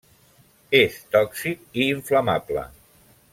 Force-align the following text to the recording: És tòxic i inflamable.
És 0.79 0.95
tòxic 1.17 1.61
i 1.83 1.87
inflamable. 1.91 2.65